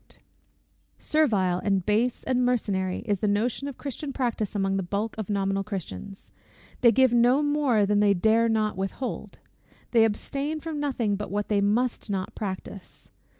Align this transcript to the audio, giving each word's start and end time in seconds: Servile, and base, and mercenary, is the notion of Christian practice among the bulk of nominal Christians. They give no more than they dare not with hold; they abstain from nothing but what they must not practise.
Servile, 0.97 1.59
and 1.63 1.85
base, 1.85 2.23
and 2.23 2.43
mercenary, 2.43 3.03
is 3.05 3.19
the 3.19 3.27
notion 3.27 3.67
of 3.67 3.77
Christian 3.77 4.11
practice 4.11 4.55
among 4.55 4.75
the 4.77 4.81
bulk 4.81 5.15
of 5.15 5.29
nominal 5.29 5.63
Christians. 5.63 6.31
They 6.79 6.91
give 6.91 7.13
no 7.13 7.43
more 7.43 7.85
than 7.85 7.99
they 7.99 8.15
dare 8.15 8.49
not 8.49 8.75
with 8.75 8.93
hold; 8.93 9.37
they 9.91 10.03
abstain 10.03 10.59
from 10.59 10.79
nothing 10.79 11.17
but 11.17 11.29
what 11.29 11.49
they 11.49 11.61
must 11.61 12.09
not 12.09 12.33
practise. 12.33 13.11